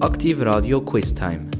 [0.00, 1.50] Aktiv Radio Quiz Time.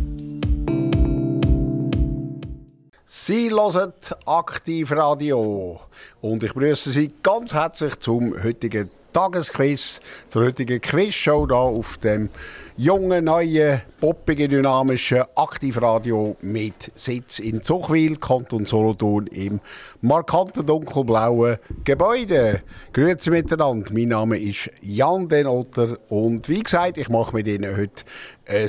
[3.04, 3.92] Sie hören
[4.24, 5.78] Aktiv Radio
[6.22, 12.28] und ich begrüße Sie ganz herzlich zum heutigen Tagesquiz, zur heutigen Quizshow hier auf dem
[12.76, 19.60] jungen, neuen, poppigen, dynamischen Aktivradio mit Sitz in Zuchwil, Kanton Solothurn im
[20.00, 22.62] markanten dunkelblauen Gebäude.
[22.92, 28.04] Grüezi miteinander, mein Name ist Jan Denotter und wie gesagt, ich mache mit Ihnen heute
[28.46, 28.68] ein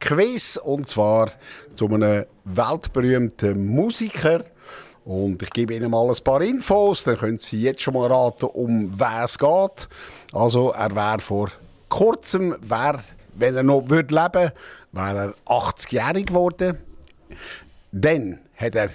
[0.00, 1.30] Quiz und zwar
[1.74, 4.44] zu einem weltberühmten Musiker.
[5.04, 8.46] Und ich gebe Ihnen mal ein paar Infos, dann können Sie jetzt schon mal raten,
[8.46, 9.88] um wer es geht.
[10.32, 11.50] Also, er wäre vor
[11.88, 13.00] kurzem, wär,
[13.34, 14.52] wenn er noch würde leben
[14.92, 16.78] wäre er 80-jährig geworden.
[17.92, 18.90] Dann hat er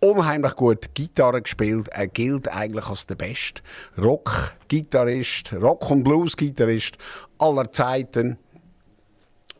[0.00, 1.88] unheimlich gut Gitarre gespielt.
[1.88, 3.62] Er gilt eigentlich als der beste
[3.98, 6.98] Rock-Gitarrist, Rock- und Blues-Gitarrist
[7.38, 8.38] aller Zeiten.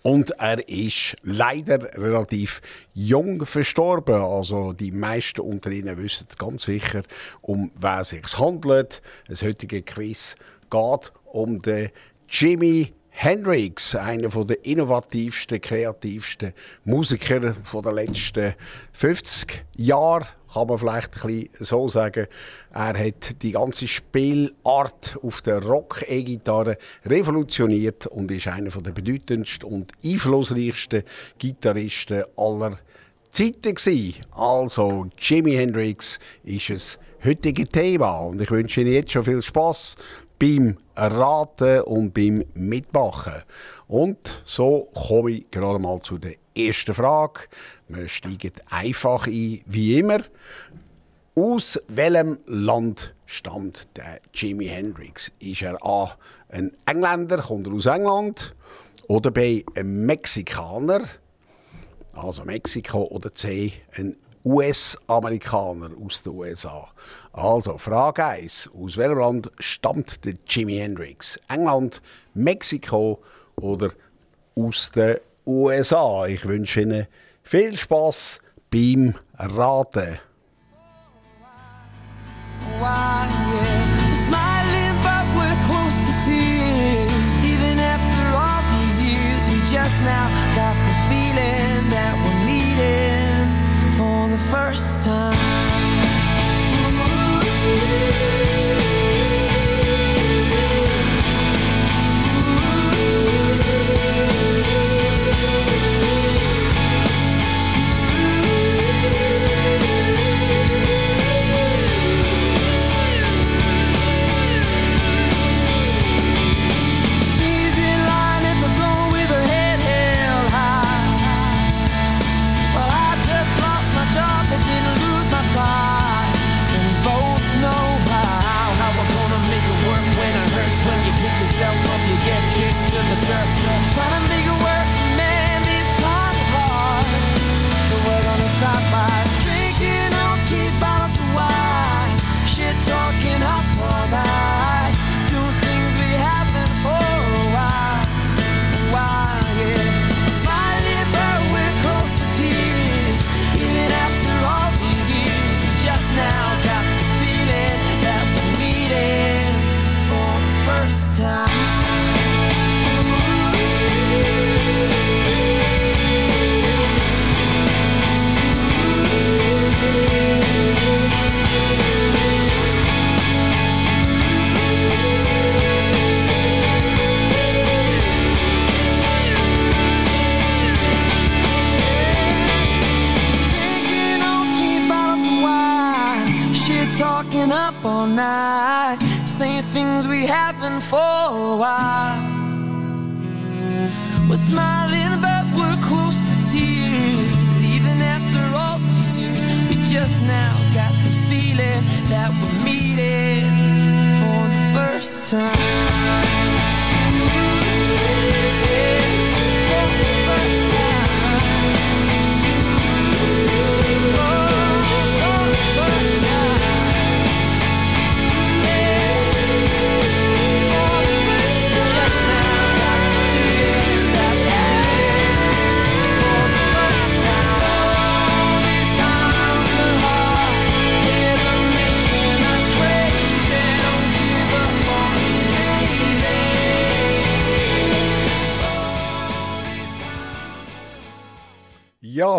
[0.03, 2.61] Und er ist leider relativ
[2.93, 4.17] jung verstorben.
[4.17, 7.03] Also die meisten unter Ihnen wissen ganz sicher,
[7.41, 9.01] um wer es sich handelt.
[9.29, 10.35] Das heutige Quiz
[10.71, 11.91] geht um den
[12.29, 18.55] Jimmy Hendrix, einer der innovativsten, kreativsten Musiker der letzten
[18.93, 22.27] 50 Jahre kann man vielleicht ein bisschen so sagen.
[22.73, 29.93] Er hat die ganze Spielart auf der Rock-E-Gitarre revolutioniert und ist einer der bedeutendsten und
[30.05, 31.05] einflussreichsten
[31.39, 32.79] Gitarristen aller
[33.31, 34.21] Zeiten gewesen.
[34.33, 39.97] Also Jimi Hendrix ist das heutige Thema und ich wünsche Ihnen jetzt schon viel Spaß
[40.39, 43.43] beim Raten und beim Mitmachen.
[43.87, 47.41] Und so komme ich gerade mal zu der ersten Frage.
[47.89, 50.21] Wir steigen einfach ein, wie immer.
[51.35, 55.33] Aus welchem Land stammt der Jimi Hendrix?
[55.39, 56.17] Ist er A.
[56.51, 58.55] ein Engländer, kommt er aus England?
[59.09, 59.65] Oder B.
[59.75, 61.03] ein Mexikaner,
[62.13, 63.05] also Mexiko?
[63.05, 63.73] Oder C.
[63.97, 66.89] ein US-Amerikaner aus den USA?
[67.33, 68.71] Also, Frage 1.
[68.75, 71.39] Aus welchem Land stammt der Jimi Hendrix?
[71.49, 72.03] England,
[72.35, 73.23] Mexiko
[73.57, 73.91] oder
[74.55, 75.17] aus den
[75.47, 76.27] USA?
[76.27, 77.07] Ich wünsche Ihnen
[77.43, 80.19] viel Spaß beim Raten.
[82.81, 83.23] Why,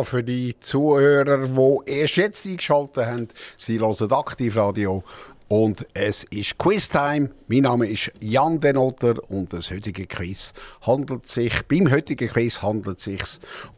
[0.03, 3.27] Für die Zuhörer, die erst jetzt eingeschaltet haben,
[3.57, 5.03] sie hören Aktivradio
[5.47, 7.29] und es ist Quiztime.
[7.47, 12.97] Mein Name ist Jan Denotter und das heutige Quiz handelt sich, beim heutigen Quiz handelt
[12.97, 13.21] es sich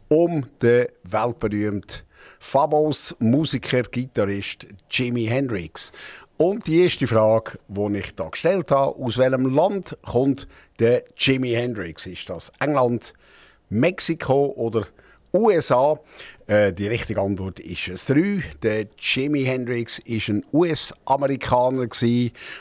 [0.08, 2.02] um den weltberühmten
[2.40, 5.92] Fabos Musiker, Gitarrist Jimi Hendrix.
[6.38, 11.52] Und die erste Frage, die ich da gestellt habe, aus welchem Land kommt der Jimi
[11.52, 12.06] Hendrix?
[12.06, 13.14] Ist das England,
[13.68, 14.86] Mexiko oder
[15.36, 15.98] USA.
[16.48, 18.40] Äh, die richtige Antwort ist es 3.
[18.62, 21.88] Der Jimi Hendrix war ein US-Amerikaner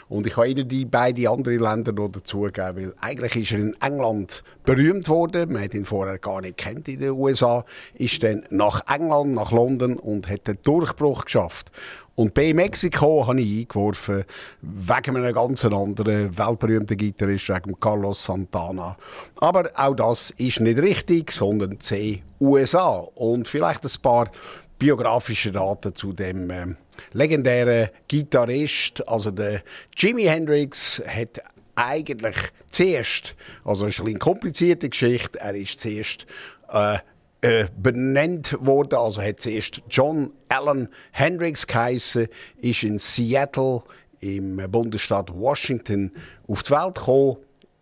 [0.09, 3.75] und ich habe Ihnen die beiden anderen Länder noch dazugegeben, weil eigentlich ist er in
[3.81, 5.53] England berühmt worden.
[5.53, 7.63] Man hat ihn vorher gar nicht kennt in den USA.
[7.93, 11.71] Ist dann nach England, nach London und hat den Durchbruch geschafft.
[12.15, 14.23] Und bei Mexiko habe ich eingeworfen,
[14.61, 18.95] wegen einem ganz anderen weltberühmten Gitarrist, wegen Carlos Santana.
[19.41, 23.05] Aber auch das ist nicht richtig, sondern C, USA.
[23.15, 24.31] Und vielleicht ein paar
[24.77, 26.75] biografische Daten zu dem äh,
[27.13, 29.07] legendären Gitarrist.
[29.07, 29.61] Also der
[29.95, 31.41] Jimi Hendrix hat
[31.75, 32.35] eigentlich
[32.69, 36.25] zuerst, also ist eine komplizierte Geschichte, er ist zuerst
[36.71, 36.97] äh,
[37.41, 38.97] äh, benannt wurde.
[38.97, 42.27] Also hat zuerst John Allen Hendricks geheißen,
[42.61, 43.83] ist in Seattle
[44.19, 46.11] im Bundesstaat Washington
[46.47, 47.37] auf die Welt gekommen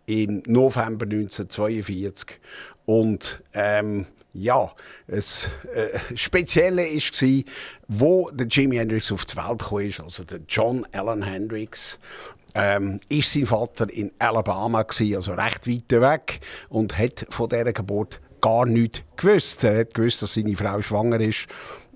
[0.06, 2.40] im November 1942
[2.84, 4.70] und ähm, ja,
[5.06, 7.44] das äh, Spezielle war,
[7.88, 11.98] wo der Jimi Hendrix auf die Welt kam, also der John Allen Hendrix.
[12.56, 17.72] Ähm, ist sein Vater in Alabama gewesen, also recht weit weg und hat von dieser
[17.72, 19.64] Geburt gar nichts gewusst.
[19.64, 21.46] Er hat gewusst, dass seine Frau schwanger ist.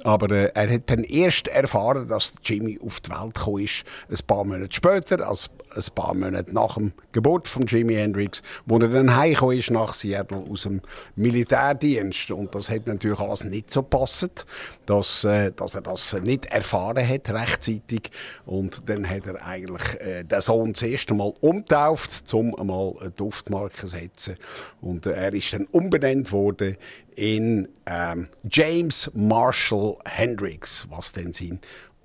[0.02, 4.16] Aber äh, er hat dann erst erfahren, dass Jimmy auf die Welt gekommen ist, ein
[4.26, 8.88] paar Monate später, also ein paar Monate nach dem Geburt von Jimi Hendrix, wo er
[8.88, 10.80] dann heimgekommen ist nach Seattle aus dem
[11.16, 12.30] Militärdienst.
[12.30, 14.46] Und das hat natürlich alles nicht so gepasst,
[14.86, 18.10] dass, äh, dass er das nicht erfahren hat rechtzeitig.
[18.46, 23.10] Und dann hat er eigentlich äh, den Sohn das erste Mal umtauft, um einmal eine
[23.10, 24.36] Duftmarke zu setzen.
[24.80, 26.76] Und äh, er ist dann umbenannt worden
[27.18, 31.58] in ähm, James Marshall Hendricks, was denn sein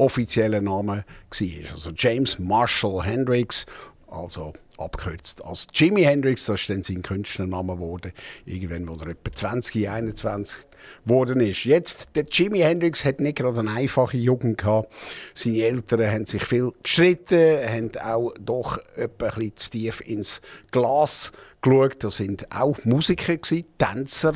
[0.03, 1.71] offizieller Name war.
[1.71, 3.65] Also James Marshall Hendricks,
[4.07, 8.11] also abgekürzt als Jimi Hendrix, das ist dann sein Künstlername geworden,
[8.45, 10.65] irgendwann, wo er etwa 20, 21
[11.05, 11.63] geworden ist.
[11.63, 14.91] Jetzt, der Jimi Hendrix hat nicht gerade eine einfache Jugend gehabt.
[15.33, 20.41] Seine Eltern haben sich viel gestritten, haben auch doch etwa ein bisschen zu tief ins
[20.71, 21.31] Glas
[21.63, 22.03] geschaut.
[22.03, 24.33] Das sind auch Musiker gewesen, Tänzer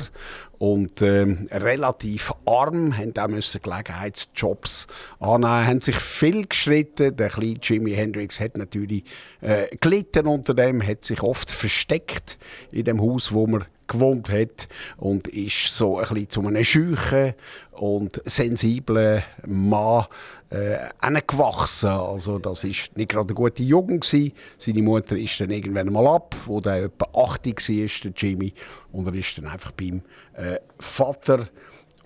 [0.58, 4.88] und ähm, relativ arm, haben auch Gelegenheitsjobs
[5.20, 7.14] annehmen, haben sich viel geschritten.
[7.16, 9.04] Der kleine Jimi Hendrix hat natürlich
[9.40, 12.38] äh, gelitten unter dem, hat sich oft versteckt
[12.72, 17.34] in dem Haus, wo man gewohnt hat und ist so ein bisschen zu einem scheuchen
[17.72, 20.06] und sensiblen Mann
[20.50, 21.90] äh, gewachsen.
[21.90, 24.32] Also das ist nicht gerade eine gute Jugend gewesen.
[24.58, 28.54] Seine Mutter ist dann irgendwann mal ab, wo der etwa 80 war, der Jimmy,
[28.92, 30.02] und er ist dann einfach beim
[30.34, 31.48] äh, Vater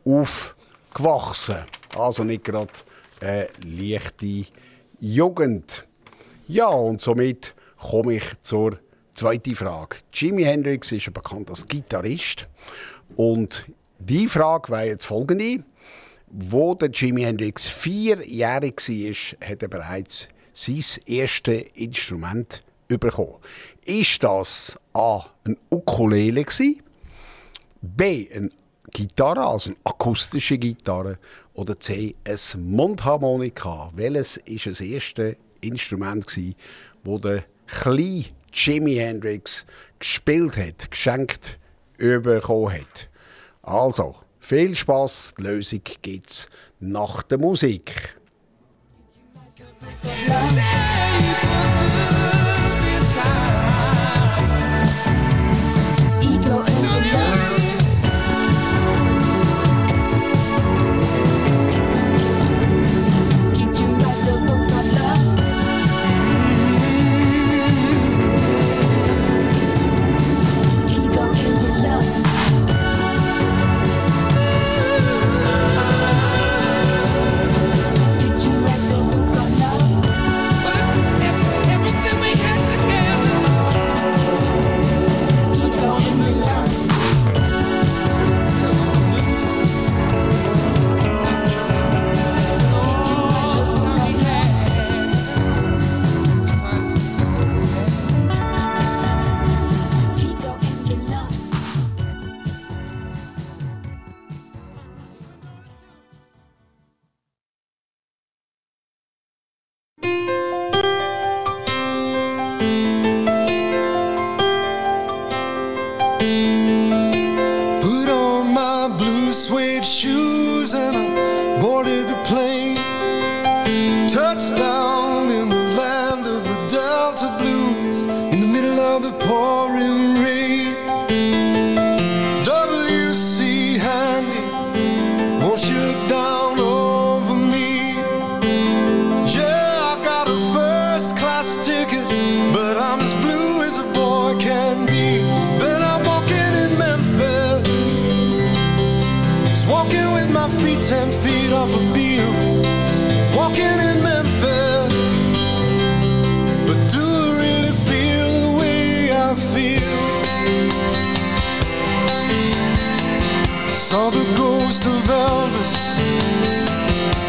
[0.04, 1.58] aufgewachsen.
[1.96, 2.72] Also nicht gerade
[3.20, 4.46] eine leichte
[5.00, 5.86] Jugend.
[6.48, 8.78] Ja, und somit komme ich zur
[9.14, 9.96] zweiten Frage.
[10.12, 12.48] Jimi Hendrix ist ja bekannt als Gitarrist.
[13.16, 13.66] Und
[13.99, 15.64] die Frage wäre jetzt folgende.
[16.34, 23.36] Wo der Jimi Hendrix vierjährig war, hat er bereits sein erstes Instrument bekommen.
[23.84, 25.26] Ist das A.
[25.44, 26.46] ein Ukulele,
[27.82, 28.28] B.
[28.34, 28.48] eine
[28.92, 31.18] Gitarre, also eine akustische Gitarre,
[31.52, 32.14] oder C.
[32.24, 33.90] ein Mundharmonika?
[33.94, 39.66] Welches war das erste Instrument, das der kleine Jimi Hendrix
[39.98, 41.58] gespielt hat, geschenkt
[41.98, 43.10] bekommen hat?
[43.62, 46.49] Also, viel Spaß, die Lösung gibt es
[46.80, 48.16] nach der Musik.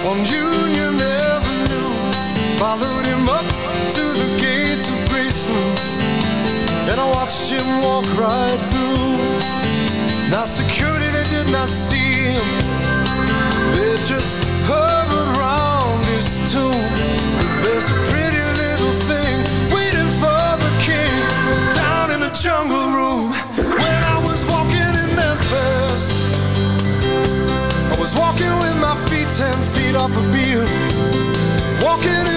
[0.05, 1.93] On Union Avenue.
[2.57, 3.47] Followed him up
[3.95, 5.79] to the gates of Graceland,
[6.89, 9.17] and I watched him walk right through.
[10.29, 12.47] Now security they did not see him,
[13.73, 15.02] they just hovered
[31.81, 32.32] walking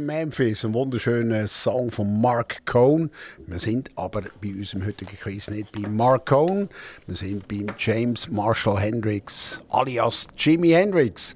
[0.00, 3.10] in Memphis, ein wunderschöner Song von Mark Cohn.
[3.46, 6.70] Wir sind aber bei unserem heutigen Quiz nicht bei Mark Cohn,
[7.06, 11.34] wir sind beim James Marshall Hendrix alias Jimi Hendrix.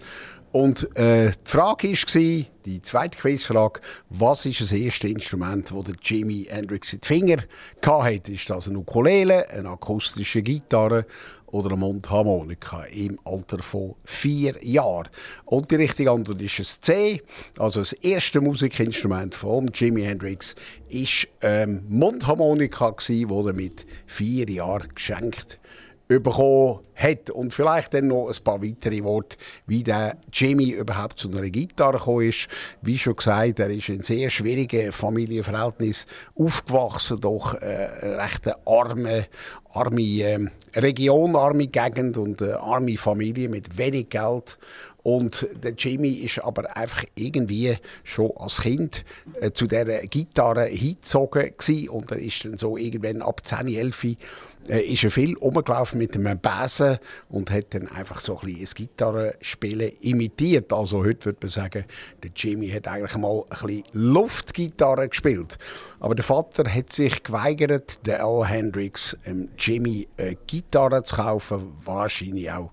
[0.52, 5.97] Und äh, die Frage war, die zweite Quizfrage, was ist das erste Instrument, das der
[6.00, 7.37] Jimi Hendrix in die Finger
[7.85, 8.33] hatte?
[8.33, 11.06] Ist das eine Ukulele, eine akustische Gitarre
[11.54, 15.08] oder eine Mundharmonika im Alter von vier Jahren.
[15.44, 17.23] Und die richtige Antwort ist ein C.
[17.58, 20.56] Also das erste Musikinstrument von Jimi Hendrix
[20.88, 22.92] ist ähm, Mundharmonika
[23.28, 25.61] wo er mit vier Jahren geschenkt
[26.08, 27.30] bekommen hat.
[27.30, 31.99] Und vielleicht dann noch ein paar weitere Worte, wie der Jimmy überhaupt zu einer Gitarre
[31.99, 32.49] gekommen ist.
[32.82, 39.26] Wie schon gesagt, er ist in sehr schwierigen Familienverhältnis aufgewachsen, doch äh, eine recht arme,
[39.75, 40.38] arme äh,
[40.76, 44.59] Region, arme Gegend und eine arme Familie mit wenig Geld.
[45.02, 49.04] Und der Jimmy ist aber einfach irgendwie schon als Kind
[49.38, 51.88] äh, zu der Gitarre hingezogen gewesen.
[51.90, 54.16] und er ist dann so irgendwann ab 10, 11
[54.68, 58.61] äh, ist er viel rumgelaufen mit einem Besen und hat dann einfach so ein bisschen
[58.62, 60.73] das Gitarrespielen imitiert.
[60.73, 61.85] Also heute würde man sagen,
[62.23, 65.59] der Jimmy hat eigentlich mal ein bisschen Luftgitarre gespielt.
[66.00, 71.73] Aber der Vater hat sich geweigert, der Al Hendrix ähm, Jimmy eine Gitarre zu kaufen.
[71.85, 72.71] Wahrscheinlich auch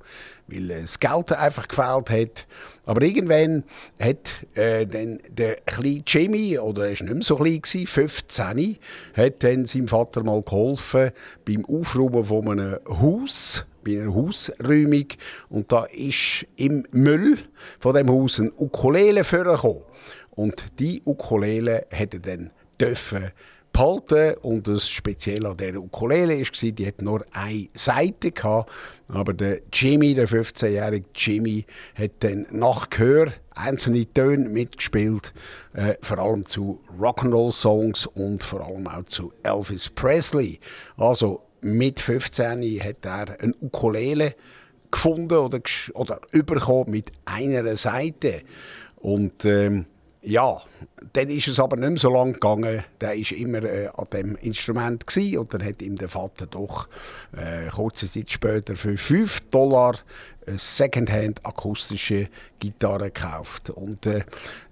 [0.51, 2.47] weil äh, das Geld einfach gefehlt hat.
[2.85, 3.63] Aber irgendwann
[3.99, 8.77] hat äh, dann der kleine Jimmy, oder er war nicht mehr so klein, gewesen, 15,
[9.15, 11.11] hat dann seinem Vater mal geholfen
[11.45, 15.07] beim Aufräumen von einem Haus, bei einer Hausräumung.
[15.49, 17.37] Und da ist im Müll
[17.79, 19.83] von dem Haus ein Ukulele vorgekommen.
[20.31, 23.31] Und die Ukulele er dann dürfen
[23.71, 24.35] behalten.
[24.41, 28.71] Und das Spezielle an dieser Ukulele war, die hat nur eine Seite gehabt.
[29.07, 35.33] Aber der Jimmy, der 15-jährige Jimmy, hat dann nach Gehör einzelne Töne mitgespielt,
[35.73, 40.59] äh, vor allem zu Rock'n'Roll-Songs und vor allem auch zu Elvis Presley.
[40.97, 44.35] Also mit 15 hat er eine Ukulele
[44.89, 45.61] gefunden oder,
[45.93, 48.41] oder bekommen mit einer Seite.
[48.97, 49.85] Und ähm,
[50.23, 50.61] ja,
[51.13, 52.83] dann ist es aber nicht mehr so lang gegangen.
[52.99, 56.87] Der war immer äh, an dem Instrument gewesen, und dann hat ihm der Vater doch
[57.35, 59.95] äh, kurze Zeit später für 5 Dollar
[60.45, 62.27] eine Secondhand akustische
[62.59, 63.69] Gitarre gekauft.
[63.69, 64.23] Und äh,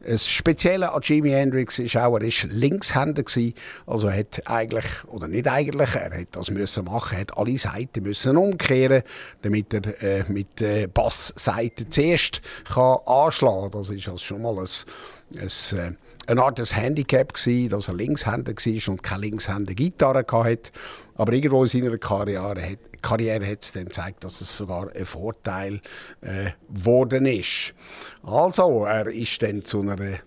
[0.05, 3.53] das Spezielle an Jimi Hendrix ist auch, er ist Linkshänder gewesen,
[3.85, 7.57] also er hat eigentlich, oder nicht eigentlich, er hat das müssen machen, er hat alle
[7.57, 9.03] Seiten müssen umkehren,
[9.41, 13.71] damit er äh, mit der Bassseite zuerst kann anschlagen.
[13.71, 14.67] Das ist also schon mal ein,
[15.35, 15.91] ein äh,
[16.29, 20.71] eine Art des Handicap gewesen, dass er Linkshänder war und keine Linkshänder Gitarre hatte.
[21.15, 25.05] Aber irgendwo in seiner Karriere hat, Karriere hat es dann gezeigt, dass es sogar ein
[25.05, 25.81] Vorteil
[26.21, 27.73] äh, geworden ist.
[28.21, 30.17] Also, er ist dann zu einer äh,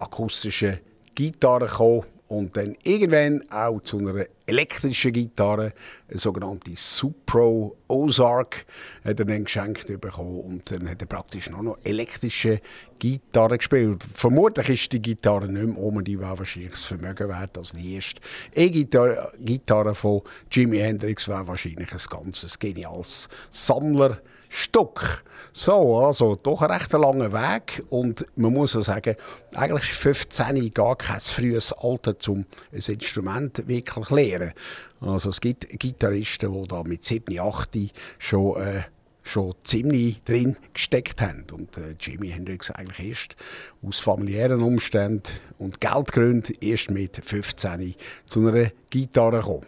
[0.00, 0.78] akustischen
[1.14, 5.72] Gitarre gekommen und dann irgendwann auch zu einer elektrischen Gitarre,
[6.08, 8.66] eine sogenannte Supro Ozark,
[9.04, 12.60] hat er dann geschenkt bekommen und dann hat er praktisch nur noch elektrische
[12.98, 14.04] Gitarre gespielt.
[14.12, 17.94] Vermutlich ist die Gitarre nicht mehr um, die war wahrscheinlich das Vermögen wert als die
[17.94, 18.20] erste
[18.54, 25.22] E-Gitarre von Jimi Hendrix war wahrscheinlich ein ganzes geniales Sammler Stück.
[25.52, 29.16] So, also doch ein recht langer Weg und man muss auch sagen,
[29.54, 34.52] eigentlich ist 15 gar kein frühes Alter, um ein Instrument wirklich zu lernen.
[35.00, 37.70] Also es gibt Gitarristen, die da mit 7, 8
[38.18, 38.82] schon, äh,
[39.22, 41.46] schon ziemlich drin gesteckt haben.
[41.52, 43.36] Und äh, Jimi Hendrix eigentlich erst
[43.82, 47.94] aus familiären Umständen und Geldgründen erst mit 15
[48.26, 49.66] zu einer Gitarre gekommen.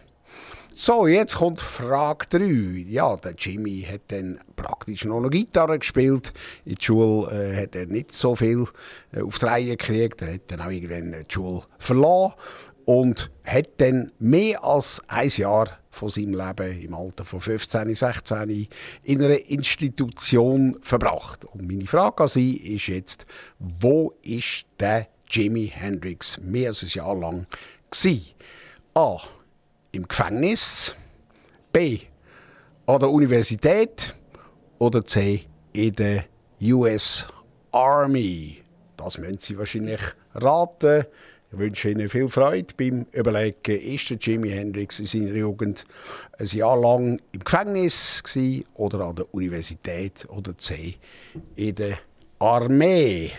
[0.75, 2.45] So, jetzt kommt Frage 3.
[2.89, 6.33] Ja, der Jimmy hat dann praktisch noch eine Gitarre gespielt.
[6.65, 8.65] In der Schule äh, hat er nicht so viel
[9.11, 10.23] äh, auf die Reihe gekriegt.
[10.23, 12.33] Er hat dann auch irgendwann die Schule verlassen
[12.85, 18.67] und hat dann mehr als ein Jahr von seinem Leben im Alter von 15, 16
[19.03, 21.45] in einer Institution verbracht.
[21.45, 23.27] Und meine Frage an Sie ist jetzt,
[23.59, 27.45] wo ist der Jimi Hendrix mehr als ein Jahr lang
[27.91, 28.33] gewesen?
[28.95, 29.17] A
[29.93, 30.95] im Gefängnis,
[31.71, 31.99] B
[32.85, 34.15] an der Universität
[34.79, 36.25] oder C in der
[36.61, 37.27] US
[37.71, 38.61] Army.
[38.97, 40.01] Das müssen Sie wahrscheinlich
[40.33, 41.05] raten.
[41.51, 45.85] Ich wünsche Ihnen viel Freude beim Überlegen, ist der Jimi Hendrix in seiner Jugend
[46.39, 50.95] ein Jahr lang im Gefängnis gewesen, oder an der Universität oder C
[51.55, 51.99] in der
[52.39, 53.31] Armee.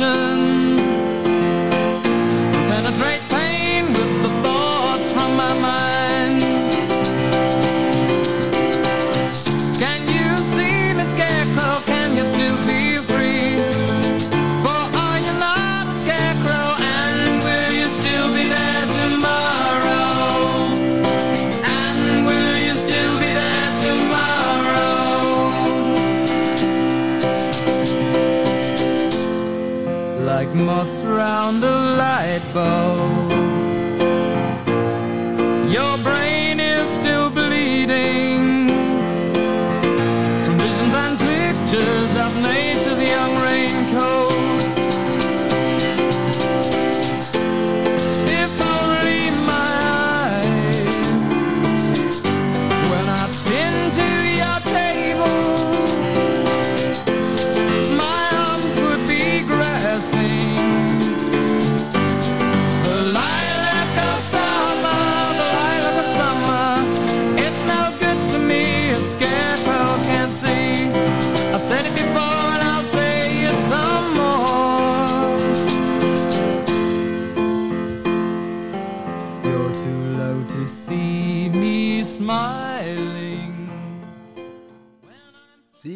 [0.00, 0.33] ocean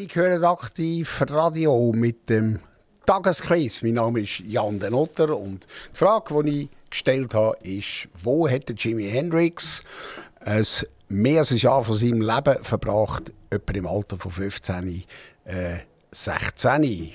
[0.08, 2.60] Sie hören aktiv Radio mit dem
[3.04, 3.82] Tagesquiz.
[3.82, 8.48] Mein Name ist Jan Den Otter und die Frage, die ich gestellt habe, ist, wo
[8.48, 9.82] hat der Jimi Hendrix
[10.40, 10.64] ein
[11.08, 15.04] mehr als ein Jahr von seinem Leben verbracht, etwa im Alter von 15,
[15.44, 15.78] äh,
[16.12, 17.12] 16?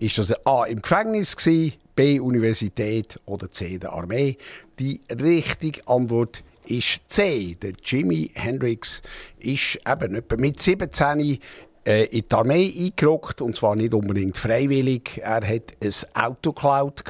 [0.00, 4.38] Ist das A im Gefängnis gewesen, B Universität oder C der Armee?
[4.78, 7.56] Die richtige Antwort ist C.
[7.60, 9.02] Der Jimi Hendrix
[9.38, 11.38] ist eben etwa mit 17
[11.86, 15.20] äh, in die Armee eingerückt und zwar nicht unbedingt freiwillig.
[15.22, 17.04] Er hat ein Auto geklaut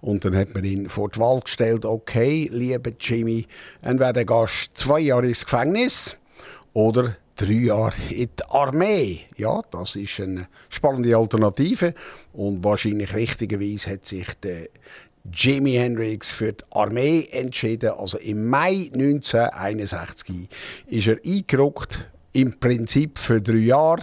[0.00, 3.46] und dann hat man ihn vor die Wahl gestellt, okay, lieber Jimmy,
[3.82, 6.18] entweder gehst du zwei Jahre ins Gefängnis
[6.72, 9.20] oder drei Jahre in die Armee.
[9.36, 11.94] Ja, das ist eine spannende Alternative
[12.32, 14.68] und wahrscheinlich richtigerweise hat sich der
[15.32, 17.92] Jimi Hendrix für die Armee entschieden.
[17.96, 20.48] Also im Mai 1961
[20.86, 24.02] ist er eingerückt, im Prinzip für drei Jahre.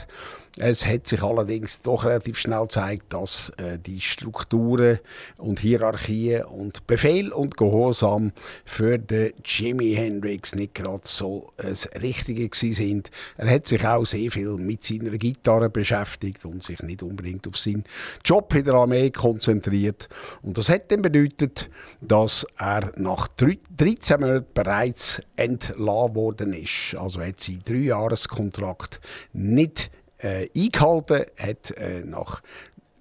[0.58, 5.00] Es hat sich allerdings doch relativ schnell gezeigt, dass äh, die Strukturen
[5.38, 8.34] und Hierarchien und Befehl und Gehorsam
[8.66, 13.12] für den Jimi Hendrix nicht gerade so das Richtige gewesen sind.
[13.38, 17.58] Er hat sich auch sehr viel mit seiner Gitarre beschäftigt und sich nicht unbedingt auf
[17.58, 17.86] seinen
[18.26, 20.10] Job in der Armee konzentriert.
[20.42, 21.70] Und das hat dann bedeutet,
[22.02, 26.96] dass er nach drei- 13 Monaten bereits entlassen worden ist.
[26.98, 29.00] Also hat sein Dreijahreskontrakt
[29.34, 32.42] nicht äh, eingehalten, hat äh, nach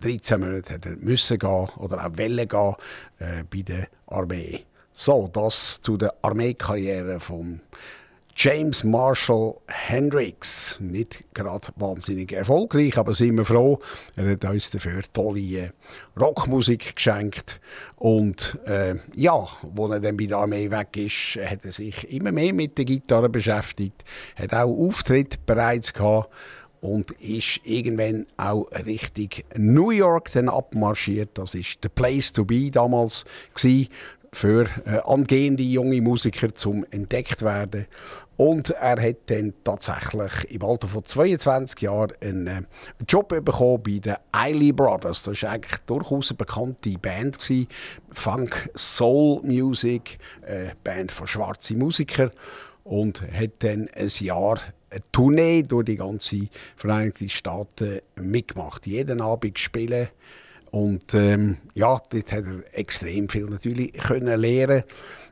[0.03, 2.75] 13 Monaten hat er müssen gehen oder auch wollen gehen
[3.19, 4.65] äh, bei der Armee.
[4.93, 7.61] So, das zu der Armeekarriere von
[8.35, 10.79] James Marshall Hendrix.
[10.81, 13.81] Nicht gerade wahnsinnig erfolgreich, aber sind wir froh.
[14.17, 15.71] Er hat uns dafür tolle äh,
[16.19, 17.61] Rockmusik geschenkt.
[17.97, 22.33] Und äh, ja, als er dann bei der Armee weg ist, hat er sich immer
[22.33, 24.05] mehr mit der Gitarre beschäftigt.
[24.37, 26.31] Hat auch Auftritt bereits gehabt
[26.81, 31.31] und ist irgendwann auch Richtung New York dann abmarschiert.
[31.35, 33.89] Das ist der Place to be damals gsi
[34.33, 37.87] für äh, angehende junge Musiker zum entdeckt werden.
[38.37, 42.63] Und er hat dann tatsächlich im Alter von 22 Jahren einen äh,
[43.07, 45.25] Job bekommen bei den Eiley Brothers.
[45.25, 47.39] Das war eigentlich durchaus eine bekannte Band.
[47.39, 47.69] Gewesen.
[48.13, 52.31] Funk, Soul Music, äh, Band von schwarzen Musikern
[52.85, 54.73] und hat dann ein Jahr eine
[55.13, 58.87] Tournee durch die ganze Vereinigten Staaten mitgemacht.
[58.87, 60.09] Jeden Abend spielen
[60.71, 64.85] und ähm, ja, dort hat er extrem viel natürlich können lernen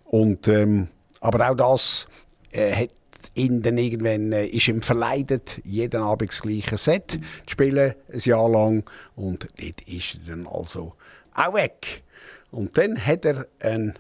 [0.05, 0.89] und ähm,
[1.21, 2.09] aber auch das
[2.53, 2.91] äh, hat
[3.35, 8.21] ihn dann irgendwann äh, ist ihm verleidet, jeden Abend das gleiche Set zu spielen, ein
[8.21, 10.95] Jahr lang und dort ist er dann also
[11.35, 12.03] auch weg.
[12.51, 13.95] Und dann hat er einen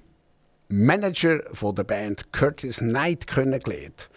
[0.68, 4.11] Manager von der Band Curtis Knight kennengelernt.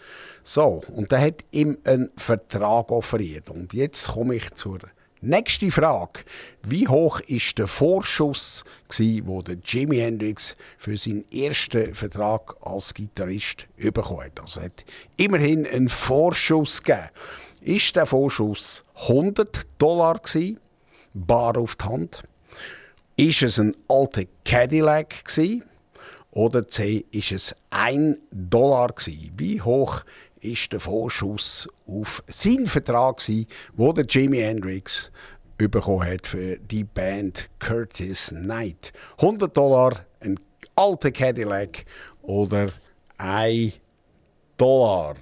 [0.44, 3.48] So, und der hat ihm einen Vertrag offeriert.
[3.50, 4.80] Und jetzt komme ich zur
[5.20, 6.20] nächsten Frage.
[6.64, 8.64] Wie hoch ist der Vorschuss,
[8.98, 14.40] der Jimi Hendrix für seinen ersten Vertrag als Gitarrist bekommen hat?
[14.40, 14.84] Also hat
[15.16, 17.10] immerhin einen Vorschuss gegeben.
[17.60, 20.58] Ist der Vorschuss 100 Dollar gsi,
[21.14, 22.24] bar auf die Hand?
[23.14, 25.62] Ist es ein alter Cadillac gsi?
[26.32, 29.30] Oder C, ist es 1 Dollar gsi?
[29.36, 30.02] Wie hoch
[30.42, 35.10] ist der Vorschuss auf seinen Vertrag gewesen, wo Jimi Hendrix
[35.56, 38.92] bekommen hat für die Band Curtis Knight.
[39.18, 40.38] 100 Dollar, ein
[40.74, 41.84] alter Cadillac
[42.22, 42.70] oder
[43.18, 43.74] 1
[44.56, 45.14] Dollar.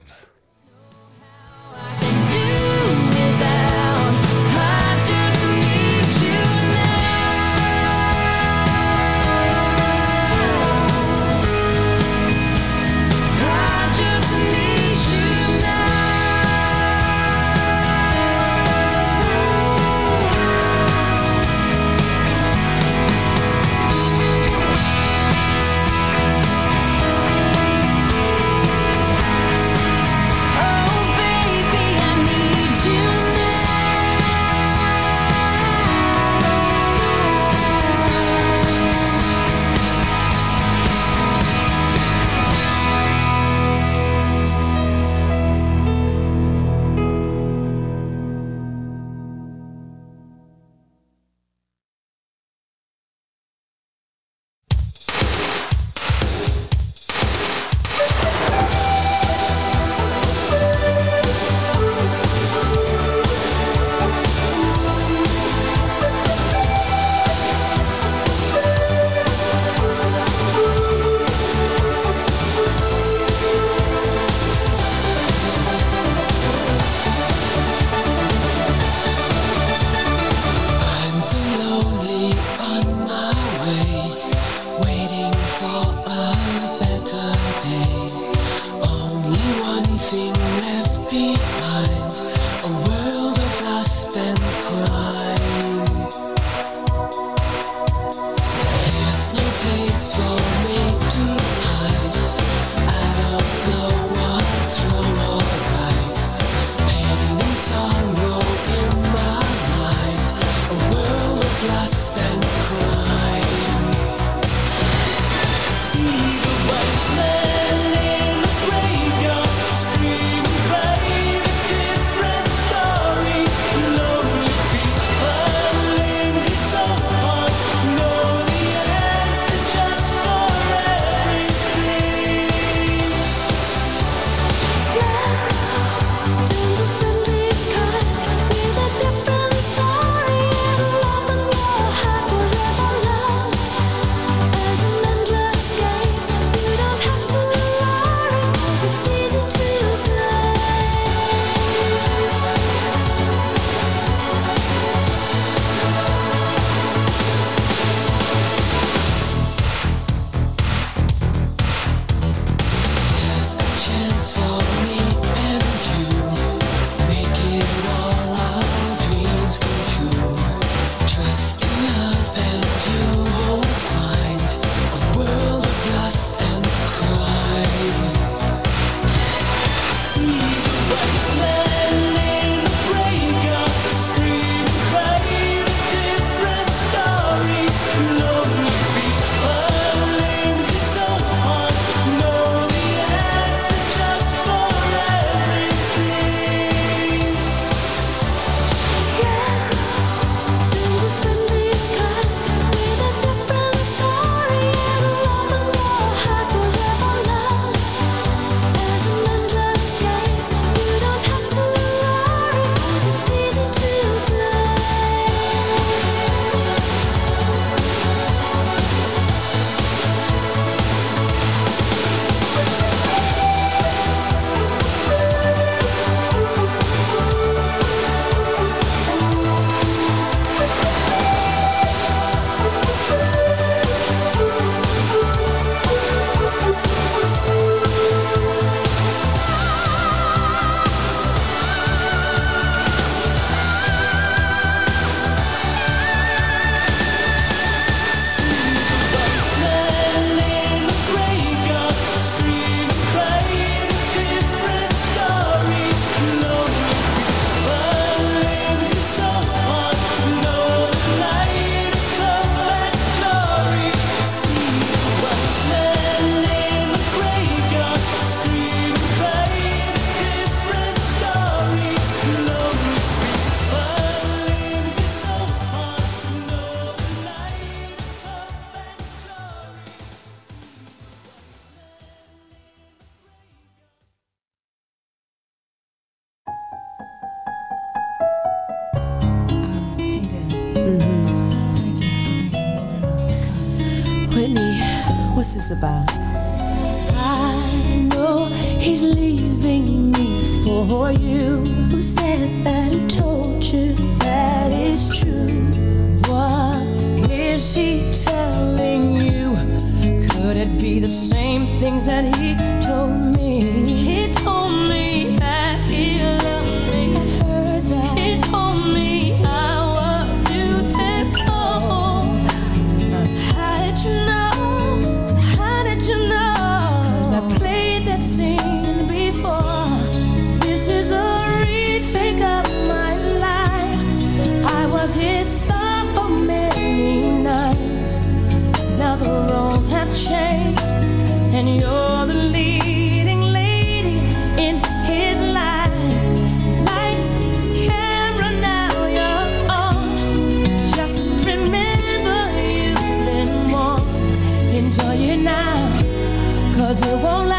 [357.01, 357.50] 子忘。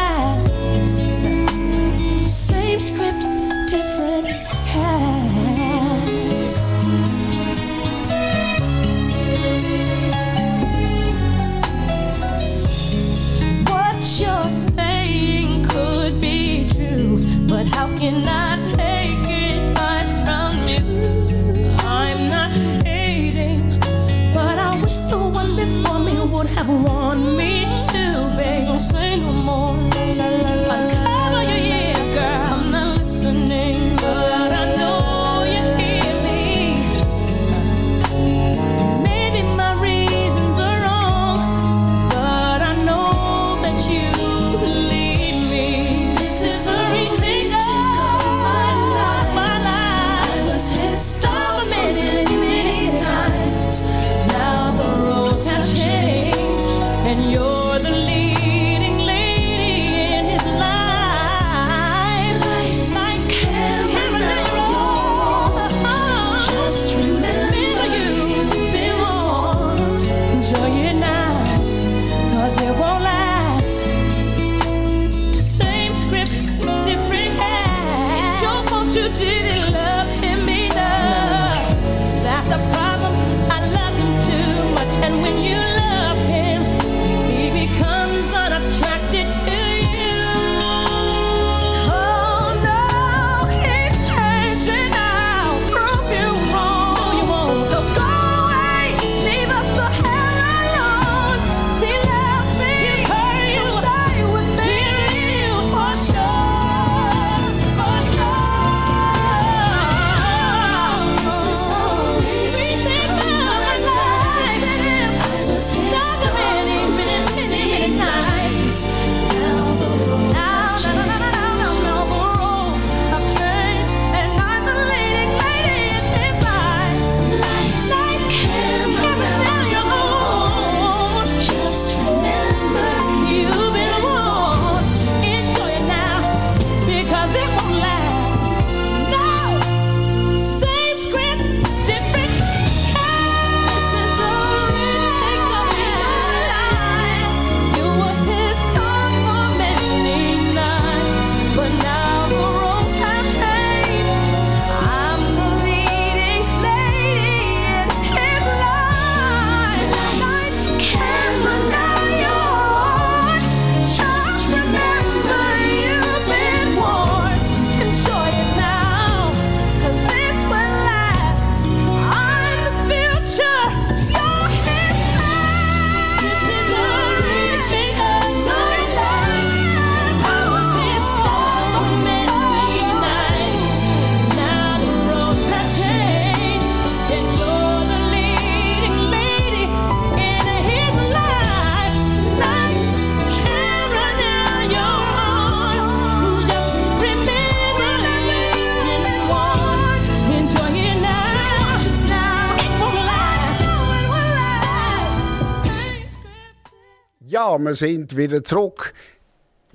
[207.64, 208.92] wir sind wieder zurück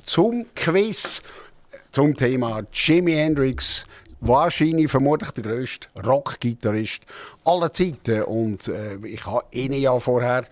[0.03, 1.21] zum Quiz
[1.91, 3.85] zum Thema Jimi Hendrix.
[4.19, 7.03] Wahrscheinlich vermutlich der grösste Rockgitarrist
[7.45, 8.23] aller Zeiten.
[8.23, 10.45] Und äh, ich habe Ihnen ja vorher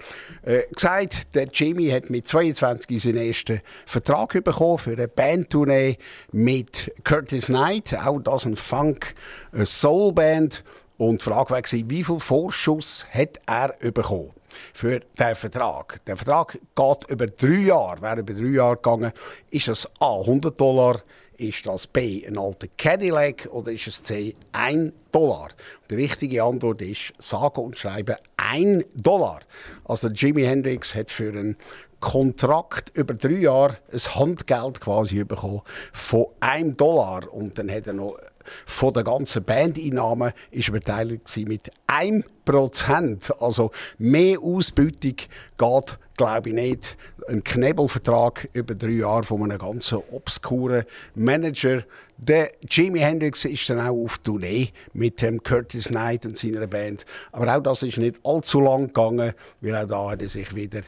[0.43, 5.97] äh, gesagt, der Jimmy hat mit 22 seinen ersten Vertrag bekommen für eine Bandtournee
[6.31, 7.97] mit Curtis Knight.
[8.05, 9.15] Auch das ein Funk,
[9.51, 10.63] äh, eine Soulband.
[10.97, 14.34] Und die Frage war, wie viel Vorschuss hat er bekommen?
[14.73, 16.03] Für den Vertrag.
[16.05, 18.01] Der Vertrag geht über drei Jahre.
[18.01, 19.11] Wäre über drei Jahre gegangen,
[19.49, 21.01] ist es A 100 Dollar,
[21.37, 25.49] ist das B ein alter Cadillac oder ist es C 1 Dollar?
[25.89, 29.41] Die richtige Antwort ist sage und schreibe 1 Dollar.
[29.83, 31.57] Also Jimi Hendrix hat für einen
[31.99, 37.93] Kontrakt über drei Jahre ein Handgeld quasi bekommen von 1 Dollar und dann hat er
[37.93, 38.17] noch
[38.65, 43.31] von der ganzen Bandeinnahmen ist beteiligt mit 1%.
[43.39, 45.15] Also mehr Ausbeutung
[45.57, 46.97] geht, glaube ich, nicht.
[47.27, 50.85] Ein Knebelvertrag über drei Jahre von einem ganz obskuren
[51.15, 51.83] Manager.
[52.17, 57.05] Der Jimi Hendrix ist dann auch auf Tournee mit dem Curtis Knight und seiner Band.
[57.31, 60.81] Aber auch das ist nicht allzu lang gegangen, weil auch da hat er sich wieder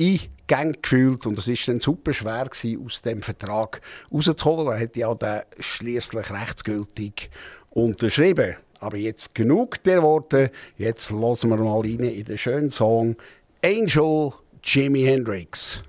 [0.00, 3.80] eingegangen gefühlt und es ist dann super schwer gewesen, aus dem Vertrag
[4.12, 4.72] rauszuholen.
[4.72, 7.30] Er hat ja dann schließlich rechtsgültig
[7.70, 8.56] unterschrieben.
[8.80, 10.50] Aber jetzt genug der Worte.
[10.78, 13.16] Jetzt lassen wir mal rein in den schönen Song
[13.62, 14.32] Angel
[14.62, 15.82] Jimi Hendrix.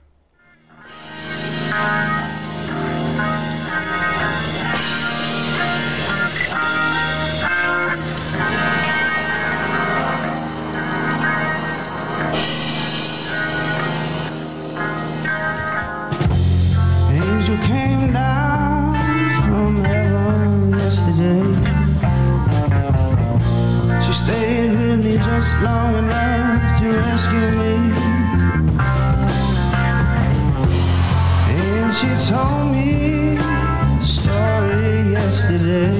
[25.42, 27.74] Just long enough to rescue me.
[31.50, 35.98] And she told me a story yesterday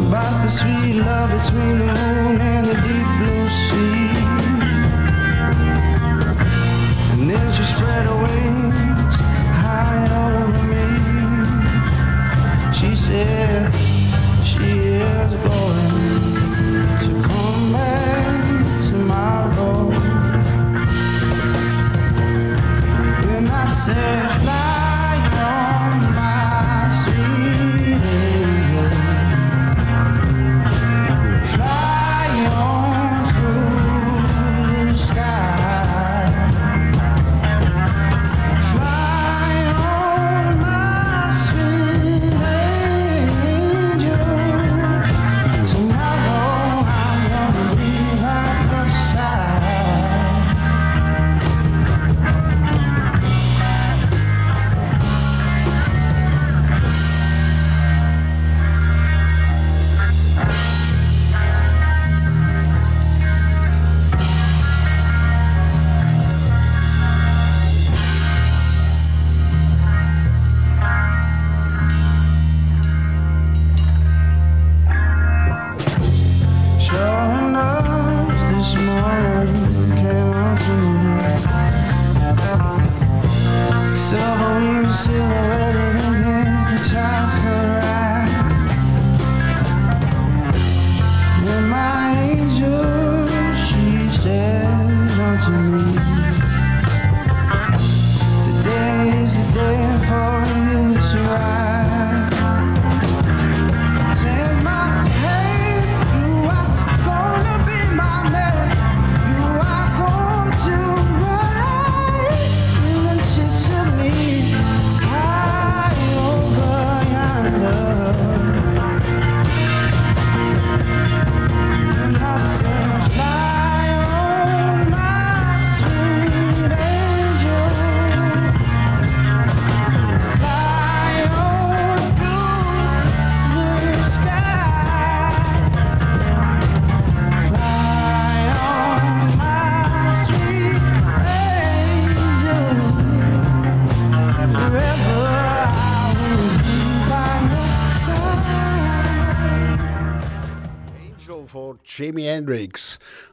[0.00, 4.08] about the sweet love between the moon and the deep blue sea.
[7.12, 9.16] And then she spread her wings
[9.62, 10.88] high over me.
[12.78, 13.74] She said
[14.42, 14.68] she
[15.02, 15.77] is going
[23.88, 24.17] say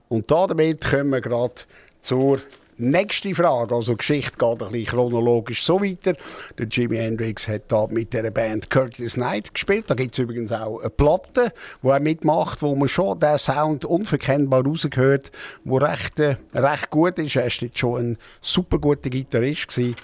[0.08, 1.54] Und damit kommen wir gerade
[2.02, 2.40] zur
[2.78, 3.74] nächsten Frage.
[3.74, 6.14] Also, die Geschichte geht ein bisschen chronologisch so weiter.
[6.58, 9.86] Der Jimi Hendrix hat da mit der Band Curtis Knight gespielt.
[9.88, 13.86] Da gibt es übrigens auch eine Platte, wo er mitmacht, wo man schon den Sound
[13.86, 15.32] unverkennbar rausgehört,
[15.64, 17.36] wo recht, äh, recht gut ist.
[17.36, 19.70] Er war schon ein super guter Gitarrist.
[19.70, 19.96] Gewesen.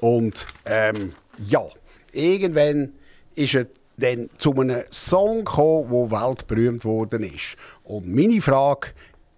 [0.00, 1.14] Und ähm,
[1.46, 1.64] ja,
[2.12, 2.92] irgendwann
[3.34, 7.56] ist er dann zu einem Song gekommen, der weltberühmt worden ist.
[7.84, 8.88] Und meine Frage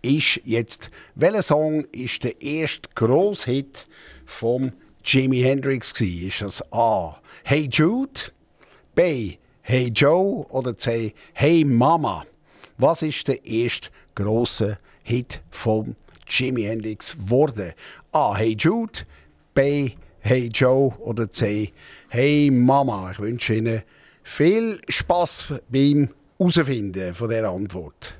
[0.03, 3.87] ist jetzt, welcher Song ist der erste grosse Hit
[4.27, 4.73] von
[5.05, 6.29] Jimi Hendrix gsi?
[6.29, 7.21] Ist das A.
[7.45, 8.21] Hey Jude,
[8.95, 9.37] B.
[9.63, 11.15] Hey Joe oder C.
[11.33, 12.27] Hey Mama?
[12.79, 15.97] Was ist der erste grosse Hit von
[16.33, 17.73] Jimi Hendrix geworden.
[18.13, 18.35] A.
[18.37, 19.01] Hey Jude,
[19.55, 19.93] B.
[20.21, 21.73] Hey Joe oder C.
[22.09, 23.11] Hey Mama.
[23.13, 23.83] Ich wünsche Ihnen
[24.23, 28.19] viel Spaß beim Herausfinden von der Antwort.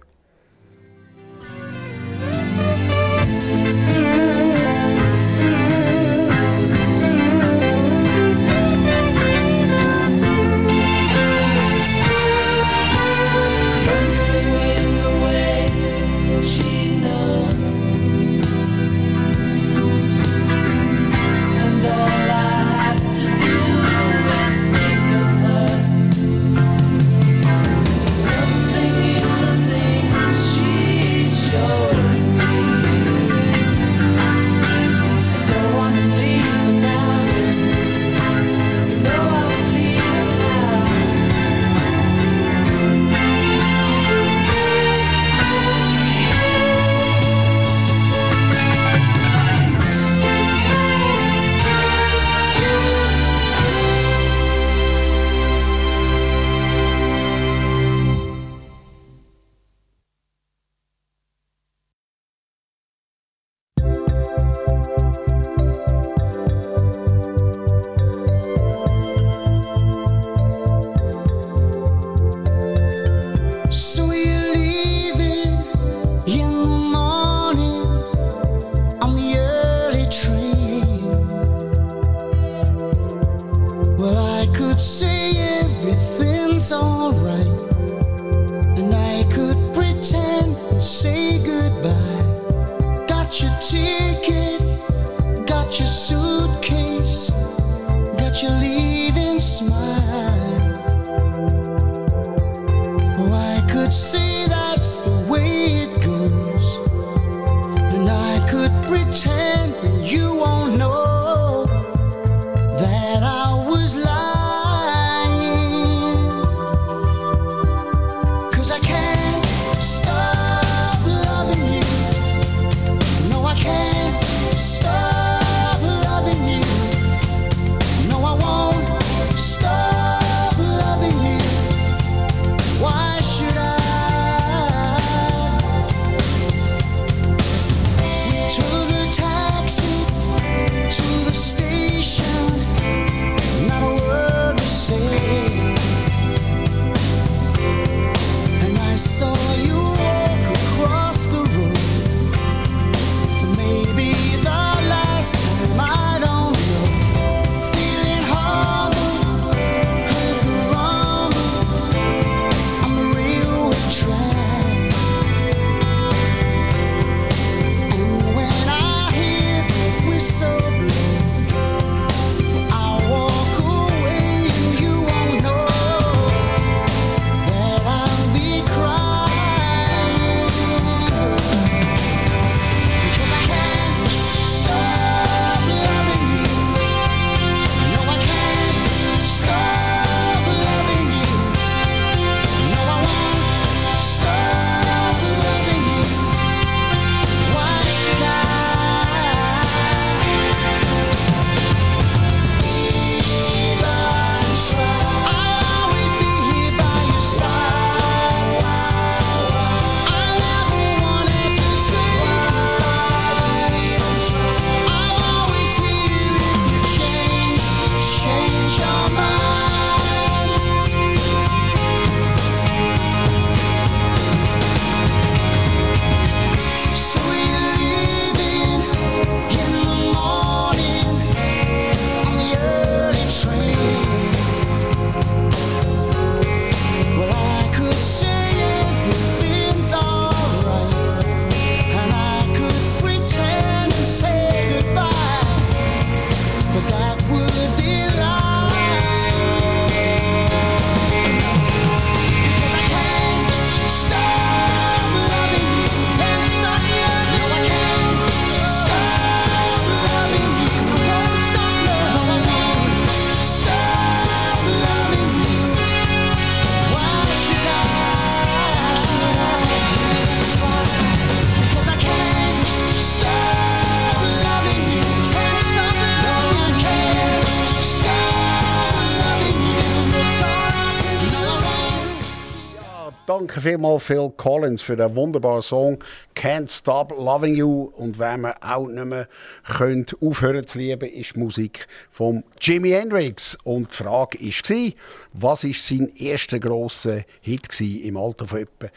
[283.73, 285.99] Vielmals Phil Collins für den wunderbaren Song
[286.37, 287.91] Can't Stop Loving You.
[287.97, 289.29] Und wenn man auch nicht mehr
[289.65, 293.57] könnt aufhören zu lieben, ist Musik von Jimi Hendrix.
[293.65, 294.93] Und die Frage war,
[295.33, 298.89] was war sein erster grosser Hit im Alter von etwa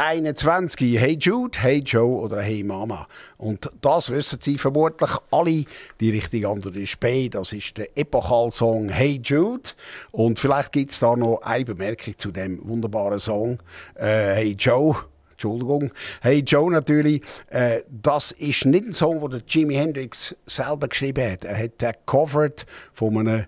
[0.00, 0.98] 21.
[0.98, 3.06] Hey Jude, Hey Joe oder Hey Mama.
[3.36, 5.64] Und das wissen Sie vermutlich alle.
[6.00, 7.28] Die richtige Antwort ist B.
[7.28, 9.70] Das ist der Epochal-Song Hey Jude.
[10.10, 13.58] Und vielleicht gibt es da noch eine Bemerkung zu dem wunderbaren Song
[13.96, 14.96] äh, Hey Joe.
[15.32, 15.92] Entschuldigung.
[16.22, 17.22] Hey Joe natürlich.
[17.50, 21.44] Äh, das ist nicht ein Song, den Jimi Hendrix selber geschrieben hat.
[21.44, 23.44] Er hat den covered von einem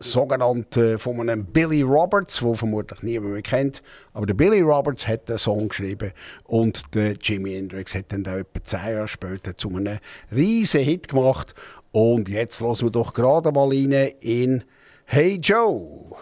[0.00, 3.82] sogenannten von einem Billy Roberts, wo vermutlich niemand mehr kennt.
[4.14, 6.12] Aber der Billy Roberts hat den Song geschrieben
[6.44, 9.98] und der Jimi Hendrix hat dann da etwa zehn Jahre später zu einem
[10.34, 11.54] riesen Hit gemacht.
[11.92, 14.64] Und jetzt hören wir doch gerade mal rein in
[15.04, 16.16] Hey Joe.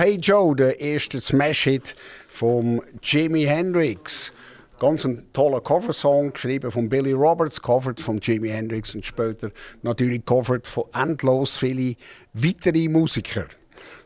[0.00, 1.96] Hey Joe, der erste Smash-Hit
[2.28, 4.32] vom Jimi Hendrix.
[4.78, 9.50] Ganz ein toller Coversong, geschrieben von Billy Roberts, covered von Jimi Hendrix und später
[9.82, 11.96] natürlich covered von endlos viele
[12.32, 13.46] weitere Musiker.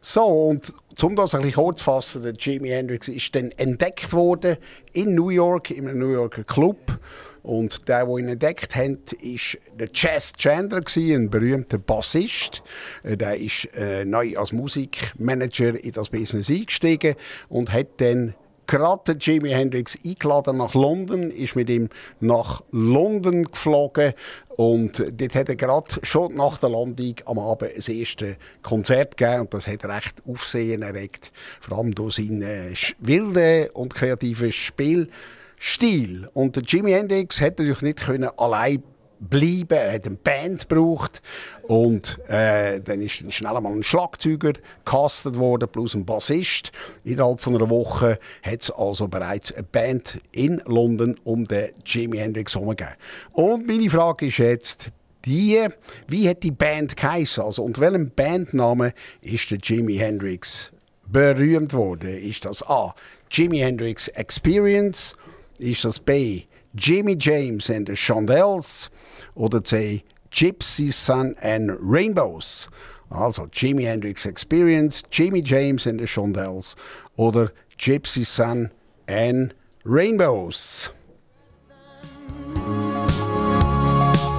[0.00, 0.72] So, und
[1.02, 4.56] um das ein kurz zu fassen, der Jimi Hendrix ist dann entdeckt worden
[4.92, 6.98] in New York, in einem New Yorker Club.
[7.42, 12.62] Und der, der ihn entdeckt hat, war der Chess Chandler, ein berühmter Bassist.
[13.02, 17.16] Äh, Der ist äh, neu als Musikmanager in das Business eingestiegen
[17.48, 18.34] und hat dann
[18.66, 21.88] gerade Jimi Hendrix eingeladen nach London, ist mit ihm
[22.20, 24.14] nach London geflogen.
[24.56, 29.42] Und dort hat er gerade schon nach der Landung am Abend das erste Konzert gegeben.
[29.42, 36.28] Und das hat recht Aufsehen erregt, vor allem durch seinen äh, wilden und kreativen Spielstil.
[36.34, 38.82] Und Jimi Hendrix hätte natürlich nicht allein
[39.28, 39.78] bleiben.
[39.78, 41.22] Er hat eine Band gebraucht
[41.62, 44.52] und äh, dann ist schnell einmal ein Schlagzeuger
[44.84, 46.72] gecastet worden, plus ein Bassist.
[47.04, 52.18] Innerhalb von einer Woche hat es also bereits eine Band in London um den Jimi
[52.18, 52.94] Hendrix herumgegeben.
[53.32, 54.86] Und meine Frage ist jetzt,
[55.24, 55.66] die,
[56.08, 57.44] wie hat die Band geheißen?
[57.44, 60.72] Also unter welchem Bandnamen ist der Jimi Hendrix
[61.06, 62.16] berühmt worden?
[62.18, 62.94] Ist das A.
[63.30, 65.16] Jimi Hendrix Experience?
[65.58, 66.42] Ist das B.
[66.74, 68.88] Jimmy James and the Chandels?
[69.34, 70.04] Oder C.
[70.30, 72.68] Gypsy Sun and Rainbows?
[73.10, 76.74] Also Jimi Hendrix Experience, Jimmy James and the Chandels
[77.18, 78.70] oder Gypsy Sun
[79.06, 79.52] and
[79.84, 80.88] Rainbows.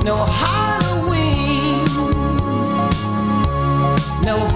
[0.04, 1.86] No Halloween.
[4.24, 4.48] No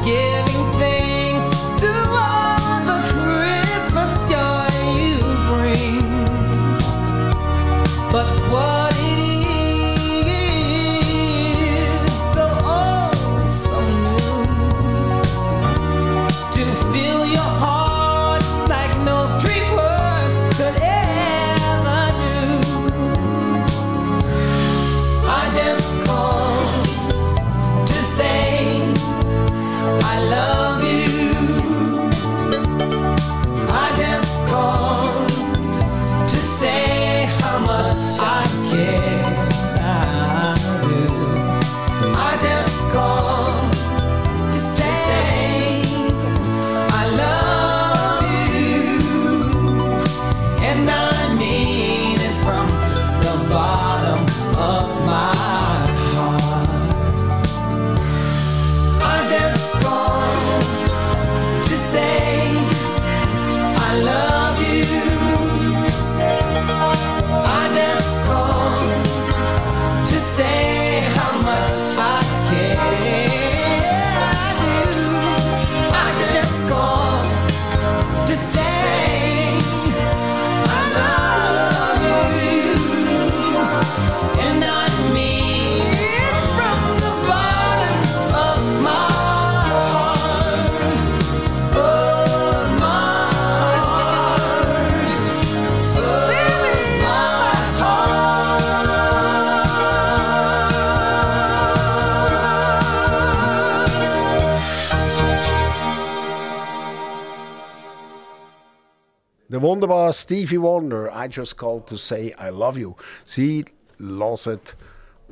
[109.57, 112.93] Der wunderbare Stevie Wonder, I just called to say I love you.
[113.25, 113.65] Sie
[113.97, 114.59] hören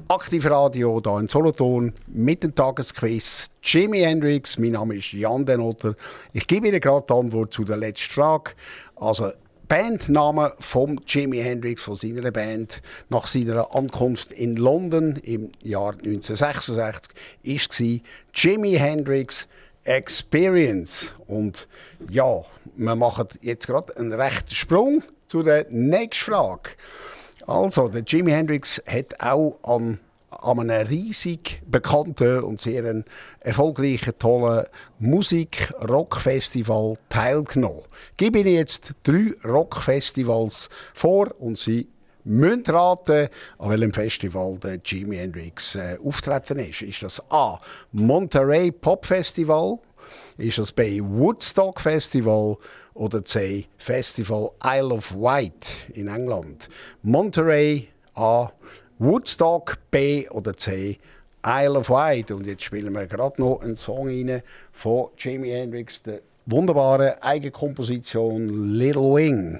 [0.08, 3.46] Aktivradio hier in Solothurn mit dem Tagesquiz.
[3.62, 5.94] Jimi Hendrix, mein Name ist Jan Denotter.
[6.34, 8.54] Ich gebe Ihnen gerade die Antwort zu der letzten Frage.
[8.96, 9.30] Also,
[9.68, 17.14] Bandname von Jimi Hendrix, von seiner Band, nach seiner Ankunft in London im Jahr 1966,
[17.44, 19.48] war Jimi Hendrix
[19.86, 21.16] Experience.
[21.28, 21.68] Und
[22.10, 22.44] ja,
[22.76, 26.72] wir machen jetzt gerade einen rechten Sprung zu der nächsten Frage.
[27.48, 33.04] Also, der Jimi Hendrix hat auch an, an einem riesig bekannten und sehr
[33.40, 34.66] erfolgreichen, tollen
[35.00, 37.84] Musik-Rock-Festival teilgenommen.
[38.12, 41.88] Ich gebe Ihnen jetzt drei Rock-Festivals vor und Sie
[42.26, 46.82] müssen raten, an welchem Festival der Jimi Hendrix äh, auftreten ist.
[46.82, 47.60] Ist das A.
[47.92, 49.80] Monterey Pop Festival?
[50.38, 51.02] Ist das B.
[51.02, 52.58] Woodstock Festival?
[52.94, 53.68] Oder C.
[53.78, 56.70] Festival Isle of Wight in England?
[57.04, 58.50] Monterey A.
[59.00, 60.28] Woodstock B.
[60.30, 60.98] Oder C.
[61.46, 62.32] Isle of Wight.
[62.32, 68.70] Und jetzt spielen wir gerade noch einen Song rein von Jimi Hendrix, der wunderbaren Eigenkomposition
[68.70, 69.60] Little Wing.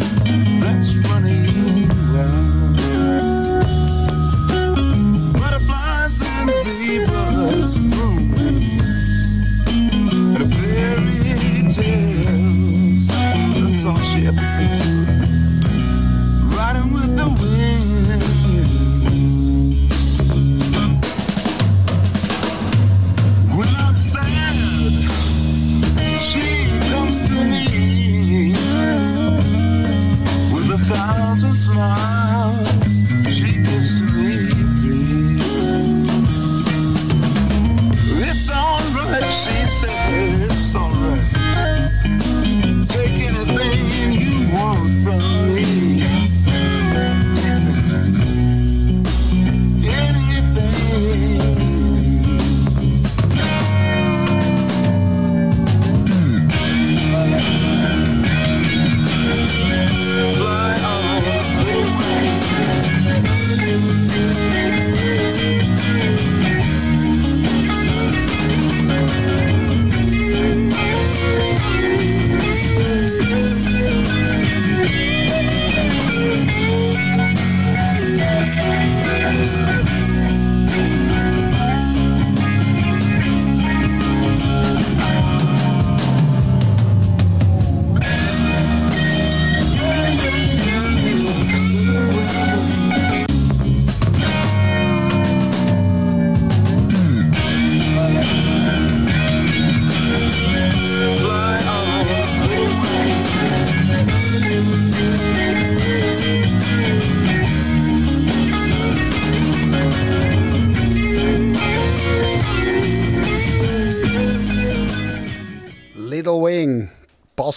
[31.73, 32.20] smile.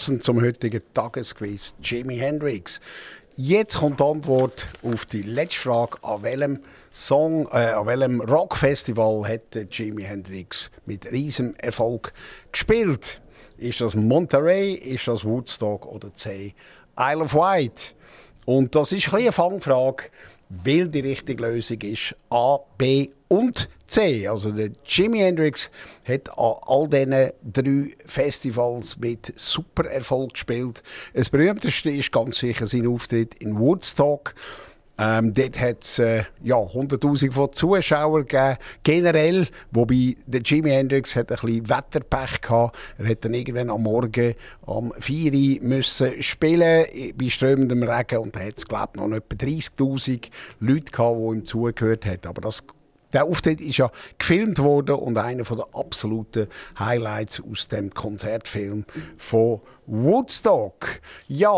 [0.05, 2.79] Passend zum heutigen Tagesquiz, Jimi Hendrix.
[3.35, 6.59] Jetzt kommt die Antwort auf die letzte Frage, an welchem
[6.91, 12.13] Song, äh, an welchem Rockfestival hat der Jimi Hendrix mit riesem Erfolg
[12.51, 13.19] gespielt?
[13.57, 16.53] Ist das Monterey, ist das Woodstock oder C
[16.99, 17.95] Isle of Wight?
[18.45, 20.03] Und das ist ein eine Fangfrage,
[20.49, 24.27] weil die richtige Lösung ist A, B und C.
[24.27, 25.69] Also der Jimi Hendrix
[26.03, 30.83] hat an all diesen drei Festivals mit super Erfolg gespielt.
[31.13, 34.33] Das berühmteste ist ganz sicher sein Auftritt in Woodstock.
[34.97, 39.47] Ähm, dort hat es äh, ja, 100'000 von Zuschauern gegeben, generell.
[39.71, 42.77] Wobei der Jimi Hendrix hat ein bisschen Wetterpech gehabt.
[42.97, 48.19] Er hat dann irgendwann am Morgen am 4 Uhr müssen spielen bei strömendem Regen.
[48.19, 50.29] Und da hat es, glaube ich, noch etwa 30'000
[50.61, 52.27] Leute gehabt, die ihm zugehört haben.
[52.27, 52.63] Aber das
[53.15, 56.47] der Auftritt ist ja gefilmt worden und einer der absoluten
[56.77, 58.85] Highlights aus dem Konzertfilm
[59.17, 60.99] von Woodstock.
[61.29, 61.53] Ja,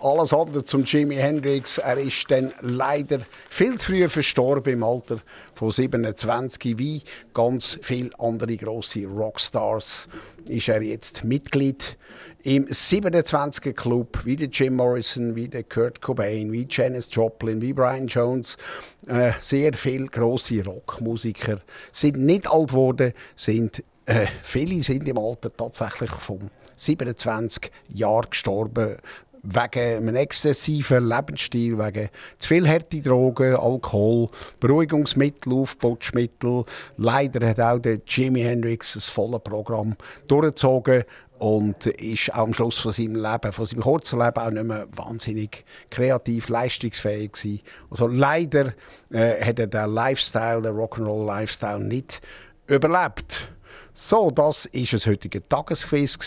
[0.00, 1.76] alles andere zum Jimi Hendrix.
[1.76, 5.18] Er ist dann leider viel zu früh verstorben im Alter
[5.54, 7.02] von 27, wie
[7.34, 10.08] ganz viele andere große Rockstars.
[10.48, 11.98] Ist er jetzt Mitglied
[12.44, 17.72] im 27er Club, wie der Jim Morrison, wie der Kurt Cobain, wie Janis Joplin, wie
[17.72, 18.58] Brian Jones.
[19.06, 25.50] Äh, sehr viele große Rockmusiker sind nicht alt geworden, sind äh, viele sind im Alter
[25.56, 28.96] tatsächlich vom 27 Jahren gestorben
[29.44, 36.64] wegen einem exzessiven Lebensstil, wegen zu viel harte Drogen, Alkohol, Beruhigungsmittel, Aufputschmittel.
[36.96, 39.96] Leider hat auch der Jimi Hendrix das volle Programm
[40.28, 41.04] durchgezogen
[41.38, 44.86] und ist auch am Schluss von seinem Leben, von seinem kurzen Leben auch nicht mehr
[44.92, 47.60] wahnsinnig kreativ, leistungsfähig gewesen.
[47.90, 48.72] Also leider
[49.10, 52.20] äh, hat er den Lifestyle, den Rock'n'Roll Lifestyle nicht
[52.66, 53.48] überlebt.
[53.92, 56.18] So, das war das heutige Tagesquiz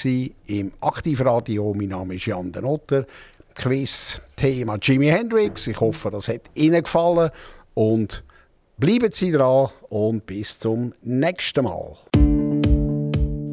[0.45, 1.73] im Aktivradio.
[1.73, 3.05] Mein Name ist Jan Den Otter.
[3.55, 5.67] Quiz Thema Jimi Hendrix.
[5.67, 7.31] Ich hoffe, das hat Ihnen gefallen
[7.73, 8.23] und
[8.77, 11.97] bleiben Sie dran und bis zum nächsten Mal.